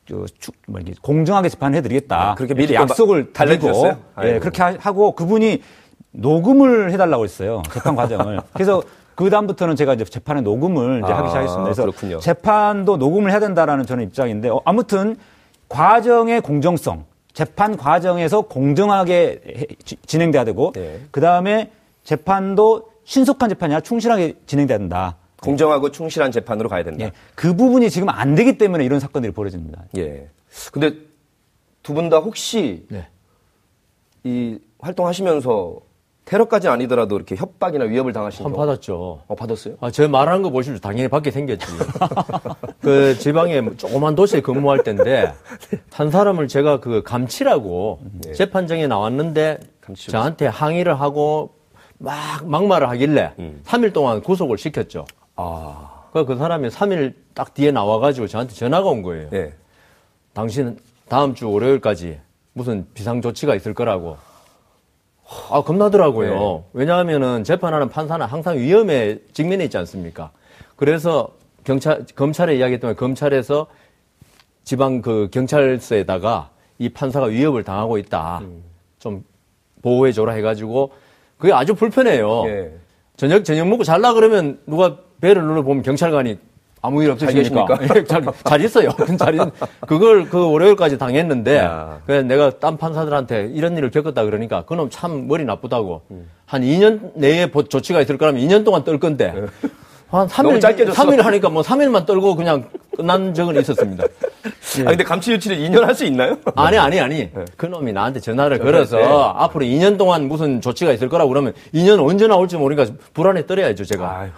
[0.08, 2.30] 저, 추- 뭐 공정하게 재판을 해드리겠다.
[2.30, 3.96] 아, 그렇게 미리 또 약속을 달래주셨어요?
[4.16, 4.38] 드리고, 예.
[4.38, 5.62] 그렇게 하- 하고 그분이
[6.12, 7.62] 녹음을 해달라고 했어요.
[7.72, 8.40] 재판 과정을.
[8.52, 8.82] 그래서
[9.14, 11.62] 그 다음부터는 제가 이제 재판에 녹음을 이제 아, 하기 시작했습니다.
[11.64, 12.18] 그래서 그렇군요.
[12.18, 15.16] 재판도 녹음을 해야 된다라는 저는 입장인데 어, 아무튼
[15.72, 19.40] 과정의 공정성, 재판 과정에서 공정하게
[20.06, 21.00] 진행돼야 되고 네.
[21.10, 21.70] 그 다음에
[22.04, 25.16] 재판도 신속한 재판이 아니라 충실하게 진행돼야 된다.
[25.40, 27.04] 공정하고 충실한 재판으로 가야 된다.
[27.04, 29.84] 예, 그 부분이 지금 안 되기 때문에 이런 사건들이 벌어집니다.
[29.96, 30.28] 예.
[30.72, 30.94] 근데
[31.82, 33.08] 두 분 다 혹시 네.
[34.24, 35.80] 이 활동하시면서
[36.24, 39.22] 테러까지 아니더라도 이렇게 협박이나 위협을 당하신 한 경우 받았죠.
[39.26, 39.74] 어, 받았어요?
[39.80, 41.66] 아, 저 말하는 거 보시면 당연히 받게 생겼지.
[42.80, 45.34] 그 지방에 조그만 도시에 근무할 때인데
[45.92, 48.00] 한 사람을 제가 그 감치라고
[48.34, 51.54] 재판정에 나왔는데 감치 저한테 항의를 하고
[51.98, 55.04] 막 막말을 하길래 3일 동안 구속을 시켰죠.
[55.36, 59.28] 아, 그그 사람이 3일 딱 뒤에 나와가지고 저한테 전화가 온 거예요.
[59.32, 59.54] 예.
[60.32, 62.20] 당신 다음 주 월요일까지
[62.52, 64.16] 무슨 비상 조치가 있을 거라고.
[65.50, 66.30] 아, 겁나더라고요.
[66.30, 66.62] 네.
[66.72, 70.30] 왜냐하면은 재판하는 판사는 항상 위험에 직면해 있지 않습니까?
[70.76, 71.28] 그래서
[71.64, 73.66] 경찰, 검찰에 이야기했더니 검찰에서
[74.64, 78.40] 지방 그 경찰서에다가 이 판사가 위협을 당하고 있다.
[78.42, 78.62] 음.
[78.98, 79.24] 좀
[79.82, 80.92] 보호해 줘라 해가지고
[81.38, 82.44] 그게 아주 불편해요.
[82.46, 82.72] 예.
[83.16, 86.38] 저녁 저녁 먹고 잘라 그러면 누가 배를 눌러 보면 경찰관이
[86.84, 87.78] 아무 일 없으십니까?
[87.94, 88.88] 예, 잘, 잘 있어요.
[89.16, 89.40] 잘 있,
[89.86, 92.00] 그걸 그 월요일까지 당했는데 야.
[92.06, 96.02] 그래서 내가 딴 판사들한테 이런 일을 겪었다 그러니까 그놈 참 머리 나쁘다고
[96.44, 99.32] 한 2년 내에 보- 조치가 있을 거라면 2년 동안 떨 건데
[100.10, 101.02] 한 너무 3일 짧게 줬어.
[101.04, 102.64] 3일 하니까 뭐 3일만 떨고 그냥
[102.96, 104.04] 끝난 적은 있었습니다.
[104.84, 106.36] 아, 근데 감치 유치를 2년 할 수 있나요?
[106.56, 109.04] 아니 아니 아니 그놈이 나한테 전화를 걸어서 네.
[109.06, 114.10] 앞으로 2년 동안 무슨 조치가 있을 거라고 그러면 2년 언제 나올지 모르니까 불안에 떨어야죠 제가.
[114.18, 114.30] 아유, 예,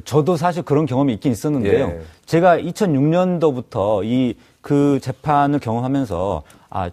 [0.00, 1.86] 저도 사실 그런 경험이 있긴 있었는데요.
[1.88, 2.00] 예.
[2.26, 6.88] 제가 2006년도부터 이 그 재판을 경험하면서 아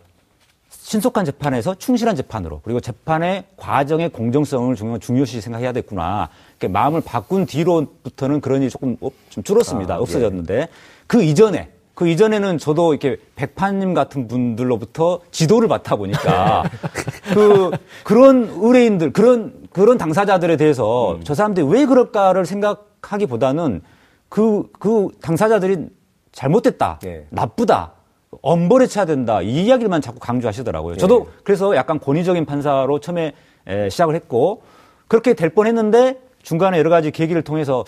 [0.72, 6.30] 신속한 재판에서 충실한 재판으로 그리고 재판의 과정의 공정성을 중요, 중요시 생각해야 됐구나.
[6.60, 9.94] 이렇게 마음을 바꾼 뒤로부터는 그런 일이 조금 없- 좀 줄었습니다.
[9.94, 10.68] 아, 없어졌는데
[11.06, 16.64] 그 이전에 그 이전에는 저도 이렇게 백판님 같은 분들로부터 지도를 받다 보니까
[17.36, 17.70] 그
[18.04, 21.22] 그런 의뢰인들 그런 그런 당사자들에 대해서 음.
[21.24, 23.82] 저 사람들이 왜 그럴까를 생각하기보다는
[24.30, 25.88] 그 그 당사자들이
[26.32, 27.26] 잘못됐다, 예.
[27.32, 27.94] 나쁘다,
[28.42, 30.98] 엄벌에 쳐야 된다 이 이야기만 자꾸 강조하시더라고요.
[30.98, 33.34] 저도 그래서 약간 권위적인 판사로 처음에
[33.68, 34.62] 에, 시작을 했고
[35.08, 37.84] 그렇게 될 뻔 했는데 중간에 여러 가지 계기를 통해서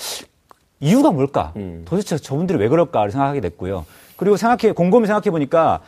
[0.80, 1.54] 이유가 뭘까?
[1.86, 3.86] 도대체 저분들이 왜 그럴까를 생각하게 됐고요.
[4.18, 5.80] 그리고 생각해 곰곰이 생각해 보니까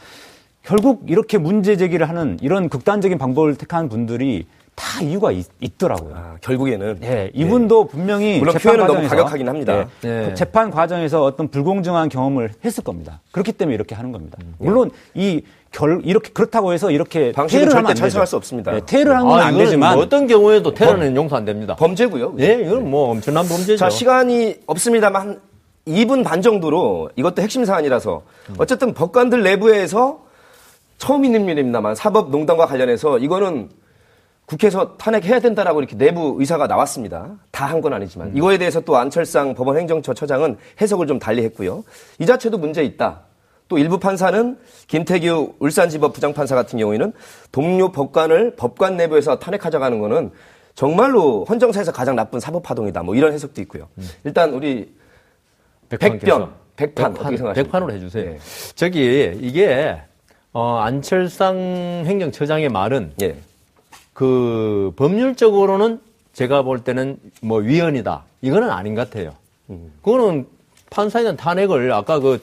[0.62, 6.36] 결국 이렇게 문제 제기를 하는 이런 극단적인 방법을 택한 분들이 다 이유가 있, 더라고요 아,
[6.42, 9.88] 결국에는 예, 이분도 분명히 물론 재판 표현은 너무 과정에서 과격하긴 합니다.
[10.04, 10.26] 예, 예.
[10.30, 13.22] 그 재판 과정에서 어떤 불공정한 경험을 했을 겁니다.
[13.32, 14.38] 그렇기 때문에 이렇게 하는 겁니다.
[14.58, 18.26] 물론 이 결, 이렇게 그렇다고 해서 이렇게 퇴를 하면 절대 안 되죠.
[18.26, 18.76] 수 없습니다.
[18.76, 21.76] 예, 퇴를 하는 건 아, 안 되지만 뭐 어떤 경우에도 테러는 용서 안 됩니다.
[21.76, 22.36] 범죄고요.
[22.40, 23.78] 예, 이건 뭐 엄청난 범죄죠.
[23.78, 25.42] 자, 시간이 없습니다만 한
[25.88, 28.22] 2분 반 정도로 이것도 핵심 사안이라서
[28.58, 30.22] 어쨌든 법관들 내부에서
[30.98, 33.70] 처음 있는 일입니다만 사법농단과 관련해서 이거는
[34.46, 37.38] 국회에서 탄핵해야 된다라고 이렇게 내부 의사가 나왔습니다.
[37.52, 41.84] 다 한 건 아니지만 이거에 대해서 또 안철상 법원 행정처 처장은 해석을 좀 달리 했고요.
[42.20, 43.22] 이 자체도 문제 있다.
[43.70, 47.14] 또 일부 판사는 김태규 울산지법 부장판사 같은 경우에는
[47.52, 50.32] 동료 법관을 법관 내부에서 탄핵하자가는 거는
[50.76, 53.04] 정말로 헌정사에서 가장 나쁜 사법파동이다.
[53.04, 53.88] 뭐 이런 해석도 있고요.
[54.26, 54.94] 일단 우리
[55.90, 57.54] 백변, 백판, 어떻게 생각하십니까?
[57.54, 58.32] 백판으로 해주세요.
[58.32, 58.40] 예.
[58.76, 60.02] 저기 이게
[60.52, 61.56] 어, 안철상
[62.06, 63.38] 행정처장의 말은 예.
[64.14, 66.00] 그 법률적으로는
[66.34, 68.24] 제가 볼 때는 뭐 위헌이다.
[68.42, 69.34] 이거는 아닌 것 같아요.
[70.02, 70.46] 그거는
[70.90, 72.42] 판사에 대한 탄핵을 아까 그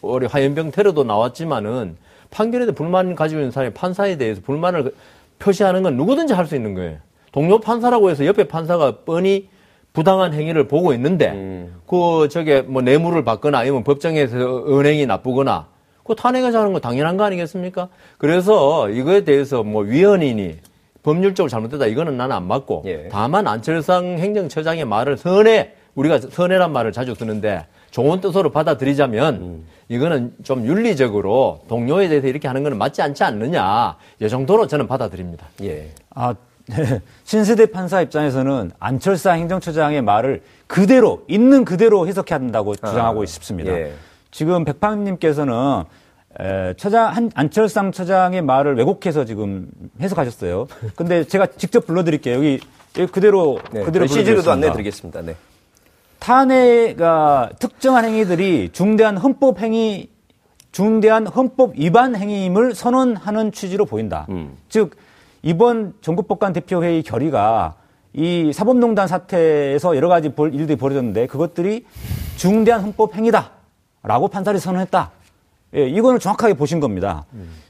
[0.00, 1.96] 우리 화염병 테러도 나왔지만은
[2.30, 4.92] 판결에 대해 불만 가지고 있는 사람이 판사에 대해서 불만을
[5.38, 6.98] 표시하는 건 누구든지 할 수 있는 거예요.
[7.30, 9.48] 동료 판사라고 해서 옆에 판사가 뻔히
[9.92, 15.66] 부당한 행위를 보고 있는데 그 저게 뭐 뇌물을 받거나 아니면 법정에서 은행이 나쁘거나
[16.04, 17.88] 그 탄핵하자는 건 당연한 거 아니겠습니까?
[18.18, 20.56] 그래서 이거에 대해서 뭐 위헌이니
[21.02, 23.08] 법률적으로 잘못됐다 이거는 나는 안 맞고 예.
[23.10, 30.64] 다만 안철상 행정처장의 말을 선해 우리가 선해란 말을 자주 쓰는데 좋은 뜻으로 받아들이자면 이거는 좀
[30.64, 35.46] 윤리적으로 동료에 대해서 이렇게 하는 거는 맞지 않지 않느냐 이 정도로 저는 받아들입니다.
[35.62, 35.90] 예.
[36.14, 36.34] 아,
[36.66, 37.00] 네.
[37.24, 43.72] 신세대 판사 입장에서는 안철상 행정처장의 말을 그대로 있는 그대로 해석해야 한다고 주장하고 싶습니다.
[43.72, 43.92] 예.
[44.30, 45.84] 지금 백판님께서는
[46.40, 49.68] 에, 처장 한, 안철상 처장의 말을 왜곡해서 지금
[50.00, 50.66] 해석하셨어요.
[50.96, 52.36] 근데 제가 직접 불러드릴게요.
[52.36, 52.60] 여기,
[52.98, 53.82] 여기 그대로 네.
[53.82, 54.50] 그대로 CG로도.
[54.50, 55.22] 안내해드리겠습니다.
[55.22, 55.36] 네.
[56.18, 60.08] 탄핵가 특정한 행위들이 중대한 헌법 행위,
[60.70, 64.26] 중대한 헌법 위반 행위임을 선언하는 취지로 보인다.
[64.30, 64.56] 음.
[64.68, 64.96] 즉
[65.42, 67.74] 이번 전국법관 대표회의 결의가
[68.14, 71.84] 이 사법농단 사태에서 여러 가지 벌- 일들이 벌어졌는데 그것들이
[72.36, 75.10] 중대한 헌법 행위다라고 판사를 선언했다.
[75.74, 77.24] 예, 이거는 정확하게 보신 겁니다.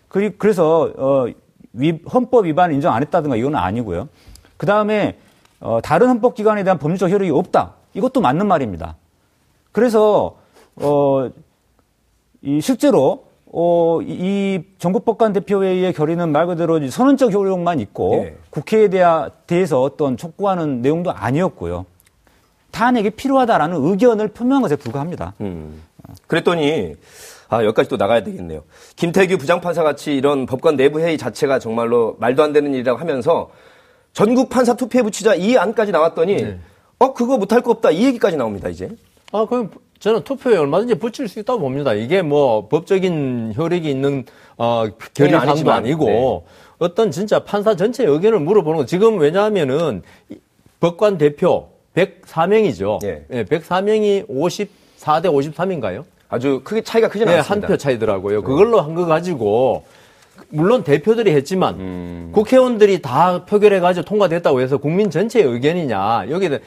[0.09, 1.27] 그리, 그래서 어,
[1.73, 4.09] 위- 헌법 위반을 인정 안 했다든가 이건 아니고요.
[4.57, 5.19] 그 다음에
[5.61, 7.75] 어, 다른 헌법기관에 대한 법률적 효력이 없다.
[7.95, 8.97] 이것도 맞는 말입니다.
[9.71, 10.37] 그래서
[10.77, 11.31] 어,
[12.43, 18.37] 이 실제로 어, 이- 이 전국법관 대표회의의 결의는 말 그대로 선언적 효력만 있고 예.
[18.51, 21.85] 국회에 대하, 대해서 어떤 촉구하는 내용도 아니었고요.
[22.71, 25.35] 탄핵이 필요하다라는 의견을 표명한 것에 불과합니다.
[25.43, 25.83] 음.
[26.27, 26.97] 그랬더니
[27.53, 28.62] 아 여기까지 또 나가야 되겠네요.
[28.97, 33.51] 김태규 부장판사 같이 이런 법관 내부 회의 자체가 정말로 말도 안 되는 일이라고 하면서
[34.15, 36.59] 전국 판사 투표에 붙이자 이 안까지 나왔더니 네.
[36.99, 38.88] 어 그거 못할 거 없다 이 얘기까지 나옵니다 이제.
[39.33, 41.93] 아, 그럼 저는 투표에 얼마든지 붙일 수 있다고 봅니다.
[41.93, 44.25] 이게 뭐 법적인 효력이 있는
[44.57, 46.43] 어, 결의사항도 아니지만, 아니고 네.
[46.79, 48.87] 어떤 진짜 판사 전체 의견을 물어보는 거.
[48.87, 50.38] 지금 왜냐하면은 이
[50.81, 53.05] 법관 대표 104명이죠.
[53.05, 53.45] 예.
[53.45, 56.05] 104명이 54대 53인가요?
[56.33, 57.66] 아주 크게 차이가 크진 네, 않습니다.
[57.66, 58.42] 한 표 차이더라고요.
[58.42, 59.85] 그걸로 한 거 가지고
[60.49, 62.31] 물론 대표들이 했지만 음.
[62.33, 66.61] 국회의원들이 다 표결해가지고 통과됐다고 해서 국민 전체의 의견이냐 여기에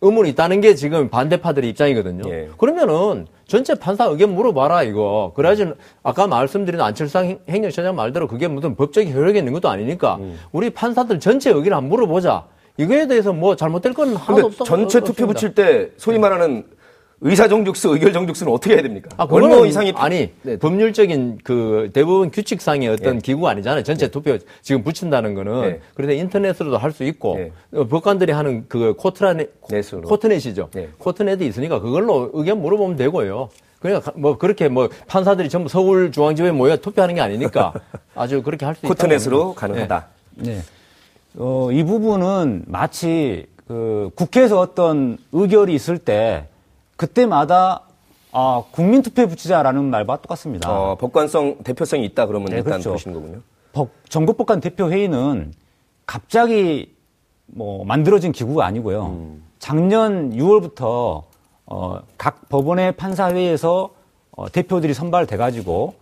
[0.00, 2.22] 의문이 있다는 게 지금 반대파들의 입장이거든요.
[2.30, 2.48] 예.
[2.56, 5.32] 그러면은 전체 판사 의견 물어봐라 이거.
[5.36, 5.72] 그래야지
[6.02, 10.38] 아까 말씀드린 안철상 행- 행정처장 말대로 그게 무슨 법적인 효력이 있는 것도 아니니까 음.
[10.52, 12.44] 우리 판사들 전체 의견을 한번 물어보자.
[12.78, 14.64] 이거에 대해서 뭐 잘못될 건 하나도 없다.
[14.64, 15.26] 전체 투표.
[15.26, 16.64] 붙일 때 소위 말하는
[17.24, 19.08] 의사 정족수, 의결 정족수는 어떻게 해야 됩니까?
[19.16, 20.58] 아, 얼마 이상이 아니 네.
[20.58, 23.18] 법률적인 그 대부분 규칙상의 어떤 예.
[23.20, 23.84] 기구가 아니잖아요.
[23.84, 25.80] 전체 투표 지금 붙인다는 거는 예.
[25.94, 27.52] 그래서 인터넷으로도 할 수 있고 예.
[27.78, 28.94] 어, 법관들이 하는 그
[29.70, 30.02] 넷으로.
[30.02, 30.68] 코트넷이죠.
[30.76, 30.88] 예.
[30.98, 33.48] 코트넷이 있으니까 그걸로 의견 물어보면 되고요.
[33.78, 37.72] 그러니까 가- 뭐 그렇게 뭐 판사들이 전부 서울중앙지법에 모여 투표하는 게 아니니까
[38.16, 38.88] 아주 그렇게 할 수 있다.
[38.88, 40.06] 코트넷으로 가능하다.
[40.36, 40.58] 네.
[41.36, 46.46] 어, 이 부분은 마치 그 국회에서 어떤 의결이 있을 때
[46.96, 47.82] 그때마다
[48.32, 50.70] 아, 국민 투표에 붙이자라는 말과 똑같습니다.
[50.72, 52.90] 어, 법관성, 대표성이 있다 그러면 네, 일단 그렇죠.
[52.90, 53.40] 그러시는 거군요.
[53.72, 55.52] 법- 전국법관 대표 회의는
[56.06, 56.94] 갑자기
[57.46, 59.36] 뭐 만들어진 기구가 아니고요.
[59.58, 61.24] 작년 6월부터
[61.66, 63.90] 어, 각 법원의 판사회의에서
[64.34, 65.94] 어, 대표들이 선발돼 가지고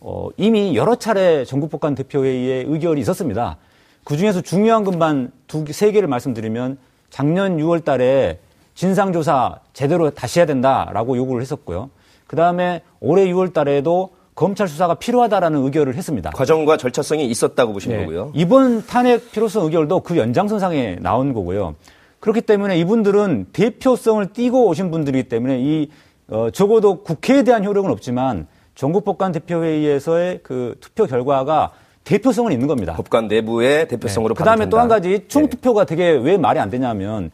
[0.00, 3.56] 어, 이미 여러 차례 전국법관 대표회의에 의결이 있었습니다.
[4.04, 6.78] 그 중에서 중요한 것만 두, 개- 세 개를 말씀드리면
[7.10, 8.38] 작년 6월 달에
[8.78, 11.90] 진상조사 제대로 다시 해야 된다라고 요구를 했었고요.
[12.28, 16.30] 그 다음에 올해 6월 달에도 검찰 수사가 필요하다라는 의결을 했습니다.
[16.30, 18.04] 과정과 절차성이 있었다고 보시는 네.
[18.04, 18.30] 거고요.
[18.36, 21.74] 이번 탄핵 필요성 의결도 그 연장선상에 나온 거고요.
[22.20, 25.90] 그렇기 때문에 이분들은 대표성을 띠고 오신 분들이기 때문에 이
[26.28, 31.72] 어, 적어도 국회에 대한 효력은 없지만 전국법관 대표회의에서의 그 투표 결과가
[32.04, 32.94] 대표성은 있는 겁니다.
[32.94, 34.86] 법관 내부의 대표성으로 그 다음에 봐도 또 한.
[34.86, 37.32] 가지 총투표가 되게 왜 말이 안 되냐면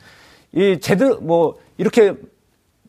[0.55, 2.14] 이 제대로 뭐 이렇게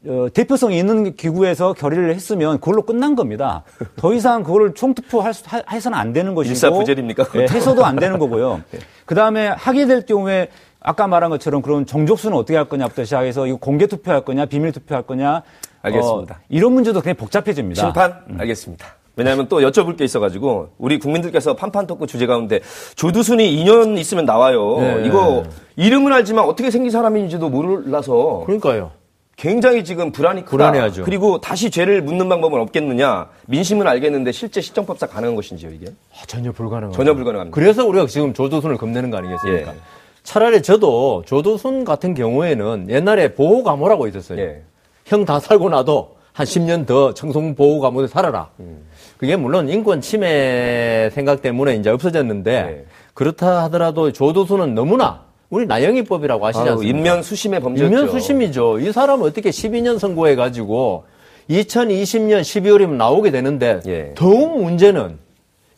[0.07, 3.63] 어, 대표성이 있는 기구에서 결의를 했으면 그걸로 끝난 겁니다.
[3.95, 7.41] 더 이상 그거를 총투표할 수, 하- 해서는 안 되는 것이고 일사부재입니까, 그것도?
[7.41, 8.61] 예, 해서도 안 되는 거고요.
[9.05, 10.49] 그 다음에 하게 될 경우에
[10.79, 15.01] 아까 말한 것처럼 그런 정족수는 어떻게 할 거냐부터 시작해서 이거 공개 투표할 거냐 비밀 투표할
[15.03, 15.41] 거냐
[15.81, 16.35] 알겠습니다.
[16.35, 17.81] 어, 이런 문제도 굉장히 복잡해집니다.
[17.81, 18.13] 심판?
[18.37, 18.85] 알겠습니다.
[19.15, 22.59] 왜냐하면 또 여쭤볼 게 있어가지고 우리 국민들께서 판판 토크 주제 가운데
[22.95, 24.77] 조두순이 2년 있으면 나와요.
[24.79, 25.03] 네.
[25.05, 25.43] 이거
[25.75, 28.91] 이름은 알지만 어떻게 생긴 사람인지도 몰라서 그러니까요.
[29.37, 30.51] 굉장히 지금 불안이 크다.
[30.51, 31.03] 불안해하죠.
[31.03, 33.27] 그리고 다시 죄를 묻는 방법은 없겠느냐.
[33.47, 35.87] 민심은 알겠는데 실제 시정법상 가능한 것인지요 이게?
[36.13, 36.97] 아, 전혀 불가능합니다.
[36.97, 37.53] 전혀 불가능합니다.
[37.53, 39.71] 그래서 우리가 지금 조두순을 겁내는 거 아니겠습니까?
[39.71, 39.75] 예.
[40.23, 44.39] 차라리 저도 조두순 같은 경우에는 옛날에 보호 감호라고 있었어요.
[44.39, 44.61] 예.
[45.05, 48.49] 형다 살고 나도 한 10년 더 청송 보호 감호에 살아라.
[48.59, 48.85] 음.
[49.17, 52.85] 그게 물론 인권 침해 생각 때문에 이제 없어졌는데 예.
[53.13, 56.83] 그렇다 하더라도 조두순은 너무나 우리 나영이법이라고 아유, 않습니까?
[56.97, 57.93] 인면 수심의 범죄였죠.
[57.93, 58.79] 인면 수심이죠.
[58.79, 61.05] 이 사람은 어떻게 12년 선고해 가지고
[61.49, 64.13] 2020년 12월이면 나오게 되는데 예.
[64.15, 65.17] 더욱 문제는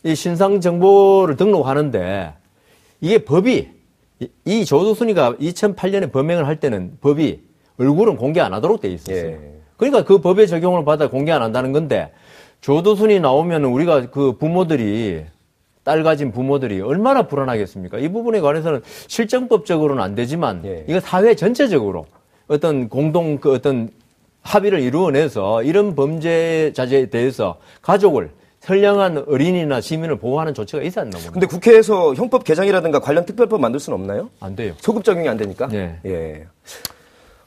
[0.04, 2.32] 이 신상 정보를 등록하는데
[3.00, 3.68] 이게 법이
[4.20, 7.40] 이- 이 조두순이가 2008년에 범행을 할 때는 법이
[7.78, 9.26] 얼굴은 공개 안 하도록 돼 있었어요.
[9.28, 9.38] 예.
[9.76, 12.10] 그러니까 그 법의 적용을 받아 공개 안 한다는 건데
[12.60, 15.24] 조두순이 나오면 우리가 그 부모들이
[15.84, 17.98] 딸 가진 부모들이 얼마나 불안하겠습니까?
[17.98, 20.84] 이 부분에 관해서는 실정법적으로는 안 되지만 예.
[20.86, 22.06] 이거 사회 전체적으로
[22.46, 23.88] 어떤 공동 그 어떤
[24.42, 31.32] 합의를 이루어내서 이런 범죄자에 대해서 가족을 선량한 어린이나 시민을 보호하는 조치가 있어야 한다고 봅니다.
[31.32, 34.28] 근데 국회에서 형법 개정이라든가 관련 특별법 만들 수는 없나요?
[34.40, 34.74] 안 돼요.
[34.78, 35.68] 소급 적용이 안 되니까?
[35.68, 35.98] 네.
[36.04, 36.46] 예.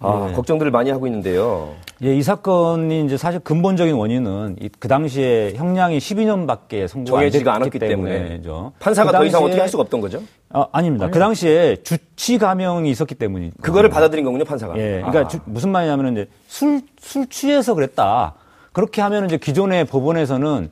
[0.03, 0.33] 아, 네.
[0.33, 1.75] 걱정들을 많이 하고 있는데요.
[2.03, 7.47] 예, 이 사건이 이제 사실 근본적인 원인은 이- 그 당시에 형량이 12년밖에 선고가 안 됐기
[7.47, 8.71] 않았기 때문에 때문에죠.
[8.79, 10.21] 판사가 그 더 이상 어떻게 할 수가 없던 거죠?
[10.49, 11.09] 아, 아닙니다.
[11.11, 14.75] 그 당시에 주치 감형이 있었기 때문이 그거를 받아들인 거군요, 판사가.
[14.77, 15.27] 예, 그러니까 아.
[15.27, 18.33] 주- 무슨 말이냐면 이제 술, 술 취해서 그랬다.
[18.73, 20.69] 그렇게 하면 이제 기존의 법원에서는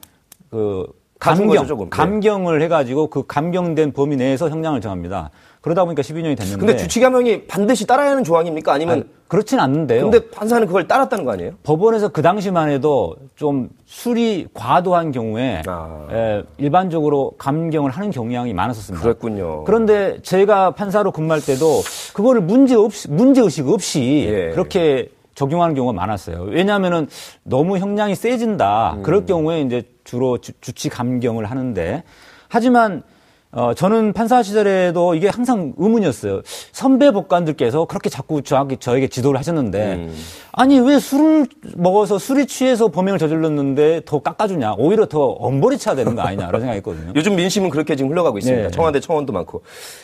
[0.50, 0.88] 그
[1.20, 1.76] 감경, 거죠.
[1.76, 1.86] 네.
[1.90, 5.30] 감경을 해가지고 그 감경된 범위 내에서 형량을 정합니다.
[5.62, 6.58] 그러다 보니까 12년이 됐는데.
[6.58, 8.72] 근데 주치감형이 반드시 따라야 하는 조항입니까?
[8.72, 10.10] 아니면 아니, 그렇진 않는데요.
[10.10, 11.52] 근데 판사는 그걸 따랐다는 거 아니에요?
[11.64, 16.08] 법원에서 그 당시만 해도 좀 술이 과도한 경우에 아.
[16.12, 19.04] 에, 일반적으로 감경을 하는 경향이 많았었습니다.
[19.04, 19.66] 그랬군요.
[19.66, 21.82] 그런데 제가 판사로 근무할 때도
[22.14, 24.50] 그거를 문제 없이 문제 의식 없이 예.
[24.52, 26.44] 그렇게 적용하는 경우가 많았어요.
[26.44, 27.08] 왜냐하면은
[27.44, 28.94] 너무 형량이 세진다.
[28.98, 29.04] 음.
[29.04, 32.04] 그럴 경우에 이제 주로 주, 주치 감경을 하는데
[32.48, 33.04] 하지만
[33.52, 36.42] 어, 저는 판사 시절에도 이게 항상 의문이었어요.
[36.72, 40.16] 선배 법관들께서 그렇게 자꾸 저에게, 저에게 지도를 하셨는데, 음.
[40.52, 44.76] 아니, 왜 술을 먹어서 술이 취해서 범행을 저질렀는데 더 깎아주냐?
[44.78, 46.46] 오히려 더 엄벌이 쳐야 되는 거 아니냐?
[46.46, 47.14] 라는 생각이 했거든요.
[47.16, 48.68] 요즘 민심은 그렇게 지금 흘러가고 있습니다.
[48.68, 48.72] 네.
[48.72, 49.64] 청와대 청원도 많고.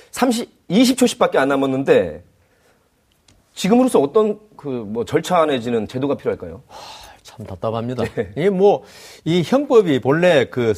[0.10, 2.24] 30, 20초씩밖에 안 남았는데
[3.54, 6.64] 지금으로서 어떤 그 뭐 절차 내지는 제도가 필요할까요?
[7.22, 8.04] 참 답답합니다.
[8.36, 8.84] 이게 뭐,
[9.24, 10.74] 이 형법이 본래 그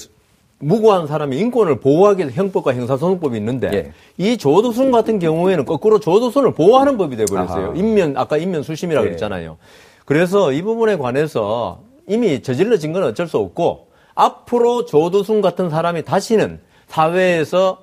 [0.60, 3.91] 무고한 사람의 인권을 보호하기 위해서 형법과 형사소송법이 있는데 예.
[4.17, 7.65] 이 조두순 같은 경우에는 거꾸로 조두순을 보호하는 법이 돼버렸어요.
[7.67, 7.76] 아하.
[7.76, 9.10] 인면, 아까 인면 수심이라고 예.
[9.10, 9.58] 그랬잖아요.
[10.06, 16.60] 그래서 이 부분에 관해서 이미 저질러진 건 어쩔 수 없고 앞으로 조두순 같은 사람이 다시는
[16.88, 17.80] 사회에서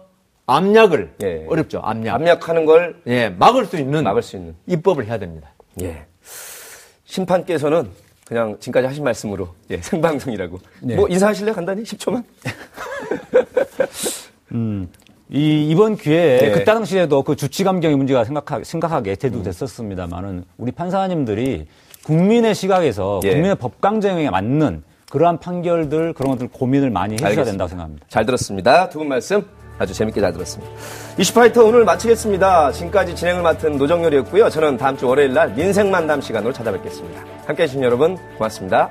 [0.47, 1.47] 압력을 예.
[1.49, 1.81] 어렵죠.
[1.83, 2.15] 압력.
[2.15, 4.57] 압력하는 걸 예, 막을 수 있는 막을 수 있는.
[4.67, 5.53] 입법을 해야 됩니다.
[5.81, 6.07] 예.
[7.05, 7.89] 심판께서는
[8.25, 10.59] 그냥 지금까지 하신 말씀으로 예, 생방송이라고.
[10.83, 10.97] 네.
[10.97, 11.55] 뭐 인사하실래요?
[11.55, 12.25] 간단히 10초만?
[15.31, 16.51] 이 이번 기회에 네.
[16.53, 21.67] 그때 당시에도 그 주치 감경의 문제가 심각하게, 심각하게 대두됐었습니다만은 우리 판사님들이
[22.05, 23.31] 국민의 시각에서 예.
[23.31, 27.51] 국민의 법 강정에 맞는 그러한 판결들 그런 것들 고민을 많이 해주셔야 알겠습니다.
[27.53, 28.07] 된다고 생각합니다.
[28.09, 28.89] 잘 들었습니다.
[28.91, 29.45] 두 분 말씀
[29.79, 30.73] 아주 재밌게 잘 들었습니다.
[31.19, 32.73] 이슈파이터 오늘 마치겠습니다.
[32.73, 34.49] 지금까지 진행을 맡은 노정열이었고요.
[34.51, 37.25] 저는 다음 주 월요일 날 민생 만담 시간으로 찾아뵙겠습니다.
[37.47, 38.91] 함께 해 주신 여러분 고맙습니다.